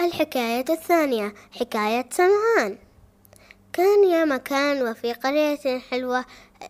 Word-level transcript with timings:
الحكاية 0.00 0.64
الثانية 0.70 1.34
حكاية 1.60 2.06
سمعان 2.10 2.78
كان 3.72 4.04
يا 4.04 4.24
مكان 4.24 4.88
وفي 4.88 5.12
قرية 5.12 5.78
حلوة 5.90 6.24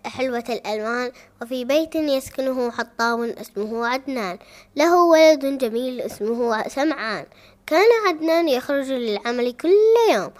حلوة 0.06 0.44
الألوان 0.48 1.12
وفي 1.42 1.64
بيت 1.64 1.94
يسكنه 1.94 2.70
حطاب 2.70 3.20
اسمه 3.20 3.86
عدنان. 3.86 4.38
له 4.76 5.02
ولد 5.02 5.58
جميل 5.58 6.00
اسمه 6.00 6.68
سمعان. 6.68 7.26
كان 7.66 7.88
عدنان 8.08 8.48
يخرج 8.48 8.92
للعمل 8.92 9.52
كل 9.52 9.74
يوم 10.14 10.30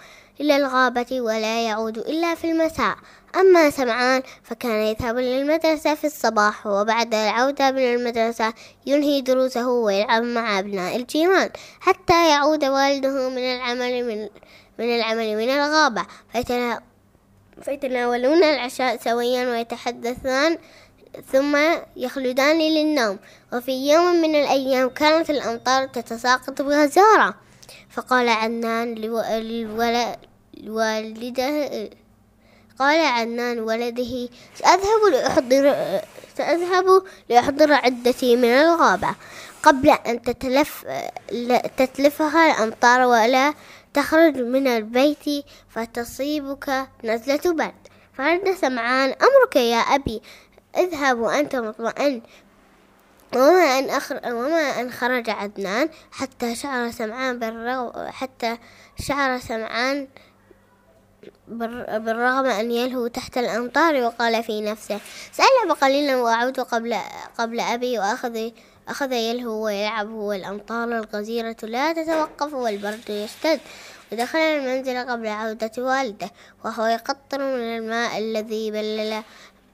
إلى 0.41 0.55
الغابة 0.55 1.21
ولا 1.21 1.65
يعود 1.65 1.97
إلا 1.97 2.35
في 2.35 2.51
المساء. 2.51 2.95
أما 3.35 3.69
سمعان 3.69 4.23
فكان 4.43 4.81
يذهب 4.81 5.17
للمدرسة 5.17 5.95
في 5.95 6.07
الصباح 6.07 6.67
وبعد 6.67 7.13
العودة 7.13 7.71
من 7.71 7.93
المدرسة 7.93 8.53
ينهي 8.85 9.21
دروسه 9.21 9.67
ويلعب 9.69 10.23
مع 10.23 10.59
أبناء 10.59 10.95
الجيران 10.95 11.49
حتى 11.79 12.29
يعود 12.29 12.65
والده 12.65 13.29
من 13.29 13.37
العمل 13.37 14.07
من 14.07 14.29
من 14.79 14.95
العمل 14.95 15.37
من 15.37 15.49
الغابة. 15.49 16.05
فيتناولون 17.61 18.43
العشاء 18.43 18.97
سويا 18.97 19.49
ويتحدثان 19.49 20.57
ثم 21.31 21.57
يخلدان 21.97 22.59
للنوم. 22.59 23.19
وفي 23.53 23.91
يوم 23.91 24.15
من 24.15 24.35
الأيام 24.35 24.89
كانت 24.89 25.29
الأمطار 25.29 25.87
تتساقط 25.87 26.61
بغزارة 26.61 27.35
فقال 27.89 28.29
عدنان 28.29 28.95
لوالده 30.63 31.89
قال 32.79 32.99
عدنان 32.99 33.59
ولده 33.59 34.29
سأذهب 34.55 35.01
لأحضر 35.11 35.75
سأذهب 36.37 37.03
لأحضر 37.29 37.73
عدتي 37.73 38.35
من 38.35 38.49
الغابة 38.49 39.15
قبل 39.63 39.89
أن 39.89 40.21
تتلف 40.21 40.85
تتلفها 41.77 42.51
الأمطار 42.51 43.01
ولا 43.01 43.53
تخرج 43.93 44.37
من 44.37 44.67
البيت 44.67 45.45
فتصيبك 45.69 46.87
نزلة 47.03 47.41
برد. 47.45 47.81
فرد 48.17 48.55
سمعان 48.61 49.09
أمرك 49.09 49.55
يا 49.55 49.77
أبي 49.77 50.21
اذهب 50.77 51.19
وأنت 51.19 51.55
مطمئن. 51.55 52.21
وما 53.35 53.79
أن 53.79 53.89
أخر 53.89 54.19
وما 54.25 54.81
أن 54.81 54.91
خرج 54.91 55.29
عدنان 55.29 55.89
حتى 56.11 56.55
شعر 56.55 56.91
سمعان 56.91 57.39
بالرغم 57.39 58.07
حتى 58.07 58.57
شعر 58.99 59.39
سمعان 59.39 60.07
بالرغم 61.47 62.45
أن 62.45 62.71
يلهو 62.71 63.07
تحت 63.07 63.37
الأمطار 63.37 63.95
وقال 63.95 64.43
في 64.43 64.61
نفسه 64.61 64.99
سألعب 65.31 65.77
قليلا 65.81 66.15
وأعود 66.15 66.59
قبل 66.59 66.95
قبل 67.37 67.59
أبي 67.59 67.99
وأخذ 67.99 68.51
أخذ 68.87 69.11
يلهو 69.11 69.65
ويلعب 69.65 70.09
والأمطار 70.09 70.97
الغزيرة 70.97 71.55
لا 71.63 71.93
تتوقف 71.93 72.53
والبرد 72.53 73.09
يشتد. 73.09 73.59
ودخل 74.11 74.39
المنزل 74.39 74.97
قبل 74.97 75.27
عودة 75.27 75.71
والده 75.77 76.31
وهو 76.65 76.85
يقطر 76.85 77.39
من 77.39 77.77
الماء 77.77 78.17
الذي 78.17 78.71
بلل 78.71 79.23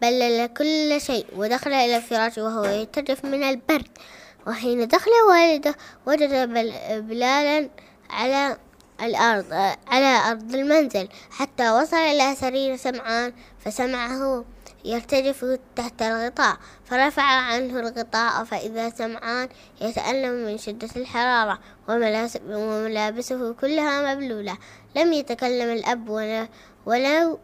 بلل 0.01 0.47
كل 0.47 1.01
شيء. 1.01 1.25
ودخل 1.35 1.73
إلى 1.73 1.97
الفراش 1.97 2.37
وهو 2.37 2.65
يترف 2.65 3.25
من 3.25 3.43
البرد. 3.43 3.87
وحين 4.47 4.87
دخل 4.87 5.11
والده 5.29 5.75
وجد 6.05 6.49
بلالا 7.07 7.69
على 8.09 8.57
الأرض 9.01 9.53
على 9.87 10.31
أرض 10.31 10.55
المنزل. 10.55 11.07
حتى 11.31 11.69
وصل 11.71 11.97
إلى 11.97 12.35
سرير 12.35 12.75
سمعان 12.77 13.33
فسمعه 13.59 14.45
يرتجف 14.85 15.59
تحت 15.75 16.01
الغطاء. 16.01 16.57
فرفع 16.85 17.23
عنه 17.23 17.79
الغطاء 17.79 18.43
فإذا 18.43 18.89
سمعان 18.89 19.49
يتألم 19.81 20.45
من 20.45 20.57
شدة 20.57 20.89
الحرارة 20.95 21.59
وملابسه 21.89 23.53
كلها 23.53 24.15
مبلولة. 24.15 24.57
لم 24.95 25.13
يتكلم 25.13 25.73
الأب 25.73 26.09
ولو 26.85 27.39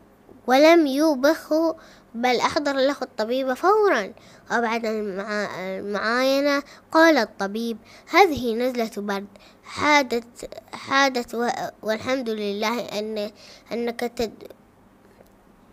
ولم 0.48 0.88
يوبخه 0.88 1.76
بل 2.16 2.40
أحضر 2.40 2.74
له 2.74 2.96
الطبيب 3.02 3.54
فورا. 3.54 4.14
وبعد 4.52 4.86
المعاينة 4.86 6.64
قال 6.92 7.18
الطبيب 7.18 7.78
هذه 8.10 8.56
نزلة 8.56 8.92
برد. 8.98 9.28
حادت 9.64 10.50
حادت 10.74 11.36
والحمد 11.84 12.30
لله 12.30 13.00
أن 13.00 13.32
أنك 13.72 14.00
تد 14.00 14.44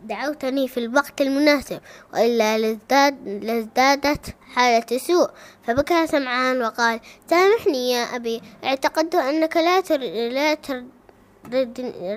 دعوتني 0.04 0.68
في 0.68 0.80
الوقت 0.80 1.20
المناسب. 1.20 1.80
وإلا 2.14 2.58
لازداد 2.58 3.28
لازدادت 3.44 4.34
حالة 4.54 4.98
سوء 4.98 5.30
فبكى 5.66 6.06
سمعان 6.06 6.62
وقال 6.62 7.00
سامحني 7.30 7.90
يا 7.90 8.16
أبي. 8.16 8.42
اعتقدت 8.64 9.14
أنك 9.14 9.56
لا 9.56 9.80
تريد 9.80 10.32
لا 10.32 10.54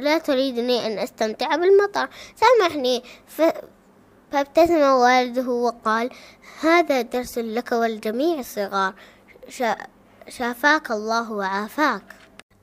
لا 0.01 0.17
تريدني 0.17 0.87
أن 0.87 0.99
أستمتع 0.99 1.55
بالمطر. 1.55 2.09
سامحني. 2.35 3.03
ف... 3.27 3.41
فابتسم 4.31 4.81
والده 4.81 5.49
وقال 5.49 6.09
هذا 6.61 7.01
درس 7.01 7.37
لك 7.37 7.71
ولجميع 7.71 8.39
الصغار 8.39 8.93
شا... 9.49 9.75
شافاك 10.29 10.91
الله 10.91 11.31
وعافاك. 11.31 12.03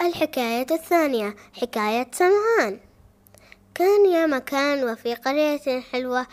الحكاية 0.00 0.66
الثانية 0.70 1.36
حكاية 1.60 2.10
سمعان. 2.12 2.80
كان 3.74 4.06
يا 4.06 4.26
مكان 4.26 4.88
وفي 4.88 5.14
قرية 5.14 5.80
حلوة 5.80 6.26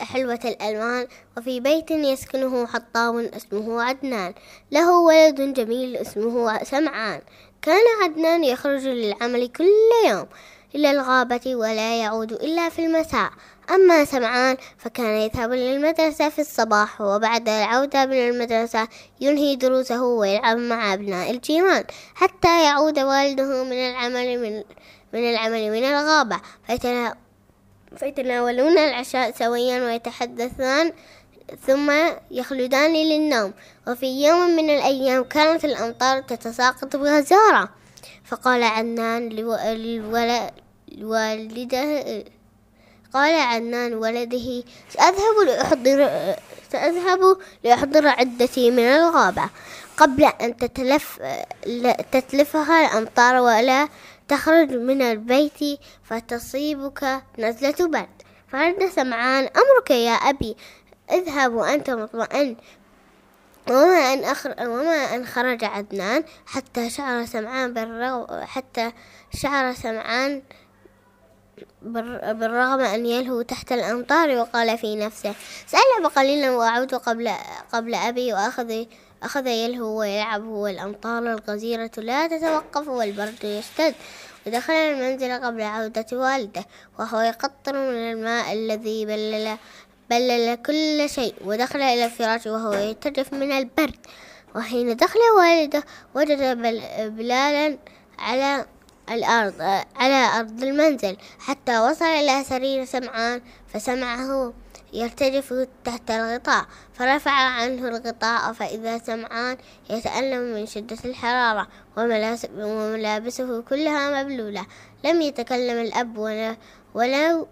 حلوة 0.00 0.40
الألوان 0.44 1.06
وفي 1.36 1.60
بيت 1.60 1.90
يسكنه 1.90 2.66
حطاب 2.66 3.16
اسمه 3.16 3.82
عدنان. 3.82 4.34
له 4.70 4.98
ولد 4.98 5.54
جميل 5.54 5.96
اسمه 5.96 6.64
سمعان. 6.64 7.20
كان 7.64 7.84
عدنان 8.02 8.44
يخرج 8.44 8.86
للعمل 8.86 9.48
كل 9.48 9.70
يوم 10.08 10.26
إلى 10.74 10.90
الغابة 10.90 11.56
ولا 11.56 12.00
يعود 12.00 12.32
إلا 12.32 12.68
في 12.68 12.86
المساء. 12.86 13.30
أما 13.70 14.04
سمعان 14.04 14.56
فكان 14.78 15.16
يذهب 15.16 15.52
للمدرسة 15.52 16.28
في 16.28 16.40
الصباح 16.40 17.00
وبعد 17.00 17.48
العودة 17.48 18.06
من 18.06 18.28
المدرسة 18.28 18.88
ينهي 19.20 19.56
دروسه 19.56 20.02
ويلعب 20.02 20.56
مع 20.56 20.94
أبناء 20.94 21.30
الجيران 21.30 21.84
حتى 22.14 22.64
يعود 22.64 22.98
والده 22.98 23.64
من 23.64 23.72
العمل 23.72 24.38
من 24.38 24.62
من 25.12 25.30
العمل 25.30 25.70
من 25.70 25.84
الغابة. 25.84 26.40
فيتناولون 27.96 28.78
العشاء 28.78 29.30
سويا 29.30 29.84
ويتحدثان 29.84 30.92
ثم 31.66 31.92
يخلدان 32.30 32.92
للنوم. 32.92 33.52
وفي 33.88 34.26
يوم 34.26 34.50
من 34.56 34.70
الأيام 34.70 35.24
كانت 35.24 35.64
الأمطار 35.64 36.20
تتساقط 36.20 36.96
بغزارة. 36.96 37.68
فقال 38.24 38.62
عدنان 38.62 39.28
لوالده 40.88 42.12
قال 43.14 43.34
عدنان 43.34 43.94
ولده 43.94 44.62
سأذهب 44.90 45.36
لأحضر 45.46 46.10
سأذهب 46.72 47.36
لأحضر 47.64 48.08
عدتي 48.08 48.70
من 48.70 48.82
الغابة. 48.82 49.50
قبل 49.96 50.24
أن 50.24 50.56
تتلف 50.56 51.20
تتلفها 52.12 52.86
الأمطار 52.86 53.36
ولا 53.36 53.88
تخرج 54.28 54.72
من 54.72 55.02
البيت 55.02 55.80
فتصيبك 56.04 57.22
نزلة 57.38 57.74
برد. 57.80 58.08
فرد 58.48 58.88
سمعان 58.96 59.44
أمرك 59.44 59.90
يا 59.90 60.12
أبي. 60.12 60.56
اذهب 61.10 61.52
وأنت 61.52 61.90
مطمئن. 61.90 62.56
وما 63.70 64.12
أن 64.12 64.24
أخر 64.24 64.54
وما 64.60 65.14
أن 65.14 65.26
خرج 65.26 65.64
عدنان 65.64 66.24
حتى 66.46 66.90
شعر 66.90 67.24
سمعان 67.24 67.74
بالرغم 67.74 68.44
حتى 68.44 68.92
شعر 69.34 69.74
سمعان 69.74 70.42
بالرغم 71.82 72.80
أن 72.80 73.06
يلهو 73.06 73.42
تحت 73.42 73.72
الأمطار 73.72 74.30
وقال 74.30 74.78
في 74.78 74.96
نفسه 74.96 75.34
سألعب 75.66 76.12
قليلا 76.16 76.50
وأعود 76.50 76.94
قبل 76.94 77.30
قبل 77.72 77.94
أبي 77.94 78.32
وأخذ 78.32 78.84
أخذ 79.22 79.46
يلهو 79.46 79.98
ويلعب 79.98 80.44
والأمطار 80.44 81.18
الغزيرة 81.18 81.90
لا 81.96 82.26
تتوقف 82.26 82.88
والبرد 82.88 83.44
يشتد. 83.44 83.94
ودخل 84.46 84.72
المنزل 84.72 85.32
قبل 85.44 85.62
عودة 85.62 86.06
والده 86.12 86.64
وهو 86.98 87.20
يقطر 87.20 87.72
من 87.72 88.12
الماء 88.12 88.52
الذي 88.52 89.06
بلل 89.06 89.56
بلل 90.10 90.54
كل 90.54 91.10
شيء 91.10 91.34
ودخل 91.44 91.82
إلى 91.82 92.04
الفراش 92.04 92.46
وهو 92.46 92.72
يترف 92.72 93.32
من 93.32 93.52
البرد. 93.52 94.06
وحين 94.56 94.96
دخل 94.96 95.18
والده 95.38 95.82
وجد 96.14 96.38
بلالا 97.16 97.78
على 98.18 98.66
الأرض 99.10 99.84
على 99.96 100.38
أرض 100.38 100.62
المنزل. 100.62 101.16
حتى 101.38 101.78
وصل 101.78 102.04
إلى 102.04 102.44
سرير 102.44 102.84
سمعان 102.84 103.40
فسمعه 103.74 104.52
يرتجف 104.92 105.66
تحت 105.84 106.10
الغطاء. 106.10 106.64
فرفع 106.94 107.30
عنه 107.30 107.88
الغطاء 107.88 108.52
فإذا 108.52 108.98
سمعان 108.98 109.56
يتألم 109.90 110.54
من 110.54 110.66
شدة 110.66 110.98
الحرارة 111.04 111.68
وملابسه 111.96 113.60
كلها 113.60 114.22
مبلولة. 114.22 114.66
لم 115.04 115.22
يتكلم 115.22 115.82
الأب 115.82 116.18
ولو 116.94 117.48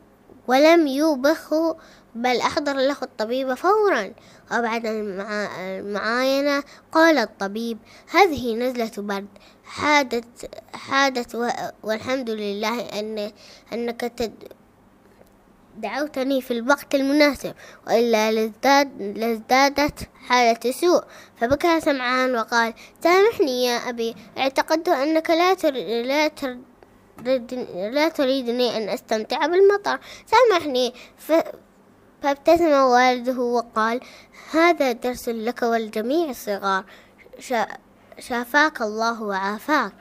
ولم 0.47 0.87
يوبخه 0.87 1.77
بل 2.15 2.41
أحضر 2.41 2.77
له 2.77 2.97
الطبيب 3.03 3.55
فورا. 3.55 4.13
وبعد 4.53 4.83
المعاينة 4.87 6.63
قال 6.93 7.19
الطبيب 7.19 7.79
هذه 8.11 8.55
نزلة 8.55 8.91
برد. 8.97 9.29
حادت 9.65 10.51
حادت 10.75 11.35
والحمد 11.83 12.31
لله 12.31 12.81
أن 12.81 13.33
أنك 13.73 14.01
تد 14.01 14.35
دعوتني 15.77 16.41
في 16.41 16.51
الوقت 16.51 16.95
المناسب. 16.95 17.55
وإلا 17.87 18.33
لازداد 18.33 19.03
لازدادت 19.03 20.09
حالة 20.29 20.73
سوء. 20.73 21.05
فبكى 21.41 21.81
سمعان 21.81 22.35
وقال 22.35 22.75
سامحني 23.05 23.65
يا 23.65 23.77
أبي. 23.77 24.15
اعتقدت 24.39 24.89
أنك 24.89 25.31
لا 25.31 25.55
تر... 25.55 25.73
لا 26.03 26.29
تر... 26.29 26.59
لا 27.93 28.09
تريدني 28.09 28.77
أن 28.77 28.89
أستمتع 28.89 29.47
بالمطر. 29.47 29.99
سامحني. 30.27 30.95
ف... 31.19 31.33
فابتسم 32.23 32.73
والده 32.73 33.41
وقال 33.41 34.01
هذا 34.51 34.93
درس 34.93 35.29
لك 35.29 35.63
ولجميع 35.63 36.31
الصغار 36.31 36.85
شافاك 38.19 38.83
الله 38.83 39.23
وعافاك. 39.23 39.93